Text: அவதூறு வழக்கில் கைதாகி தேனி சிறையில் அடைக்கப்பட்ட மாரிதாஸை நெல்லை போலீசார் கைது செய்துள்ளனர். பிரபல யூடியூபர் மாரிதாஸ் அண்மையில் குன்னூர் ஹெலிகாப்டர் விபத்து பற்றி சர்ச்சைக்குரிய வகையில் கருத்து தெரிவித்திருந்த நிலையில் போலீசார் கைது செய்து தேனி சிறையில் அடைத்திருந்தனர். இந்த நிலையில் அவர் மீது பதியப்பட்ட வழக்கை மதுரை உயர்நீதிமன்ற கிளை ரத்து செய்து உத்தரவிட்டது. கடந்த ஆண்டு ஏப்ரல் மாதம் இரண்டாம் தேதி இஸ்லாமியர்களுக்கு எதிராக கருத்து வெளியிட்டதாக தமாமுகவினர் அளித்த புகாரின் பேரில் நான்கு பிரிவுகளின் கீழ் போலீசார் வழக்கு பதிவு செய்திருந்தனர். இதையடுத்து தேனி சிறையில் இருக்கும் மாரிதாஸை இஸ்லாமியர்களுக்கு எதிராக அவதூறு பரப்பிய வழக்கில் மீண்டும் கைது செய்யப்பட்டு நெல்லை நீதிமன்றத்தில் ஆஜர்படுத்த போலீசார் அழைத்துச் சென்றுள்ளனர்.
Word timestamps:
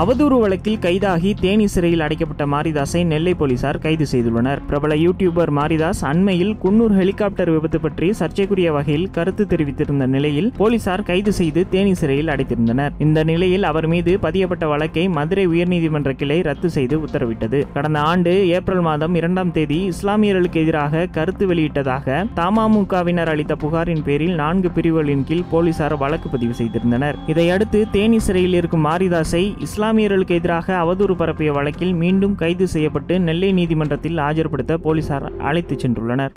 அவதூறு 0.00 0.36
வழக்கில் 0.40 0.78
கைதாகி 0.78 1.30
தேனி 1.40 1.66
சிறையில் 1.66 2.02
அடைக்கப்பட்ட 2.06 2.44
மாரிதாஸை 2.46 3.00
நெல்லை 3.04 3.32
போலீசார் 3.34 3.78
கைது 3.78 4.06
செய்துள்ளனர். 4.12 4.60
பிரபல 4.66 4.94
யூடியூபர் 4.94 5.50
மாரிதாஸ் 5.58 6.00
அண்மையில் 6.10 6.56
குன்னூர் 6.64 6.94
ஹெலிகாப்டர் 6.98 7.50
விபத்து 7.50 7.78
பற்றி 7.80 8.12
சர்ச்சைக்குரிய 8.12 8.72
வகையில் 8.72 9.06
கருத்து 9.10 9.44
தெரிவித்திருந்த 9.44 10.06
நிலையில் 10.06 10.52
போலீசார் 10.56 11.02
கைது 11.02 11.32
செய்து 11.32 11.68
தேனி 11.68 11.94
சிறையில் 11.94 12.28
அடைத்திருந்தனர். 12.28 12.90
இந்த 12.98 13.24
நிலையில் 13.24 13.62
அவர் 13.62 13.86
மீது 13.86 14.18
பதியப்பட்ட 14.18 14.66
வழக்கை 14.72 15.08
மதுரை 15.08 15.46
உயர்நீதிமன்ற 15.48 16.12
கிளை 16.12 16.38
ரத்து 16.42 16.70
செய்து 16.76 16.98
உத்தரவிட்டது. 17.06 17.60
கடந்த 17.72 18.00
ஆண்டு 18.00 18.48
ஏப்ரல் 18.48 18.80
மாதம் 18.80 19.14
இரண்டாம் 19.14 19.52
தேதி 19.52 19.80
இஸ்லாமியர்களுக்கு 19.92 20.60
எதிராக 20.64 21.06
கருத்து 21.06 21.46
வெளியிட்டதாக 21.54 22.26
தமாமுகவினர் 22.40 23.32
அளித்த 23.34 23.56
புகாரின் 23.56 24.04
பேரில் 24.10 24.34
நான்கு 24.34 24.70
பிரிவுகளின் 24.70 25.24
கீழ் 25.24 25.50
போலீசார் 25.54 25.96
வழக்கு 25.96 26.28
பதிவு 26.28 26.54
செய்திருந்தனர். 26.60 27.18
இதையடுத்து 27.26 27.82
தேனி 27.96 28.18
சிறையில் 28.18 28.60
இருக்கும் 28.62 28.86
மாரிதாஸை 28.90 29.44
இஸ்லாமியர்களுக்கு 29.86 30.34
எதிராக 30.34 30.74
அவதூறு 30.84 31.14
பரப்பிய 31.16 31.52
வழக்கில் 31.52 31.92
மீண்டும் 31.92 32.34
கைது 32.34 32.68
செய்யப்பட்டு 32.68 33.20
நெல்லை 33.20 33.52
நீதிமன்றத்தில் 33.52 34.16
ஆஜர்படுத்த 34.16 34.74
போலீசார் 34.74 35.36
அழைத்துச் 35.36 35.86
சென்றுள்ளனர். 35.86 36.34